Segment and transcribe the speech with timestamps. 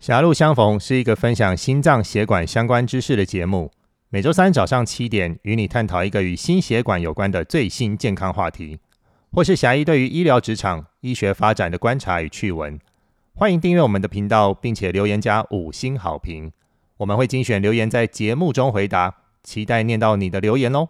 [0.00, 3.70] 狭路相逢是一个分享心脏血管相关知识的节目。
[4.08, 8.78] 每周三早上七点与你探讨一个与心血管有关的最新健康话题。
[9.30, 12.80] 或是狭义对于医疗职场医学发展的观察与趣闻。
[13.34, 16.50] 欢迎订阅我们的频道并且留言加五星好评。
[16.96, 20.88] 我们会精选留言在节目中回答期待念到你的留言哦。